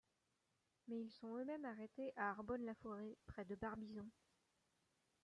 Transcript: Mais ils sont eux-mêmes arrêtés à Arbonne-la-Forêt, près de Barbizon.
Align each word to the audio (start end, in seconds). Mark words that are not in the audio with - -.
Mais 0.87 0.99
ils 0.99 1.11
sont 1.11 1.37
eux-mêmes 1.37 1.63
arrêtés 1.63 2.11
à 2.17 2.31
Arbonne-la-Forêt, 2.31 3.19
près 3.27 3.45
de 3.45 3.53
Barbizon. 3.53 4.09